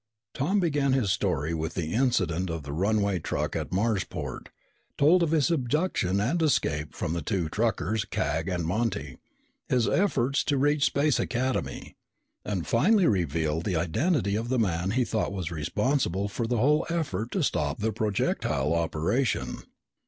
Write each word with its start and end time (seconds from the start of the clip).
_"Tom 0.33 0.59
began 0.59 0.93
his 0.93 1.11
story 1.11 1.53
with 1.53 1.75
the 1.75 1.93
incident 1.93 2.49
of 2.49 2.63
the 2.63 2.73
runaway 2.73 3.19
truck 3.19 3.55
at 3.55 3.69
Marsport, 3.71 4.49
told 4.97 5.21
of 5.21 5.29
his 5.29 5.51
abduction 5.51 6.19
and 6.19 6.41
escape 6.41 6.95
from 6.95 7.13
the 7.13 7.21
two 7.21 7.47
truckers, 7.49 8.03
Cag 8.05 8.49
and 8.49 8.65
Monty, 8.65 9.19
his 9.69 9.87
efforts 9.87 10.43
to 10.45 10.57
reach 10.57 10.85
Space 10.85 11.19
Academy, 11.19 11.97
and 12.43 12.65
finally 12.65 13.05
revealed 13.05 13.63
the 13.63 13.75
identity 13.75 14.35
of 14.35 14.49
the 14.49 14.57
man 14.57 14.89
he 14.89 15.05
thought 15.05 15.31
was 15.31 15.51
responsible 15.51 16.27
for 16.27 16.47
the 16.47 16.57
whole 16.57 16.87
effort 16.89 17.29
to 17.33 17.43
stop 17.43 17.77
the 17.77 17.91
projectile 17.93 18.73
operation. 18.73 19.57